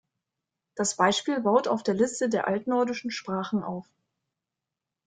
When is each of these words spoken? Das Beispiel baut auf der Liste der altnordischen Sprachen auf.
Das 0.73 0.95
Beispiel 0.95 1.41
baut 1.41 1.67
auf 1.67 1.83
der 1.83 1.93
Liste 1.93 2.27
der 2.27 2.47
altnordischen 2.47 3.11
Sprachen 3.11 3.61
auf. 3.61 3.85